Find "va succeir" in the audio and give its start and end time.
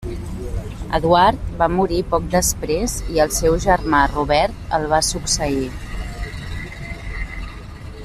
4.95-5.71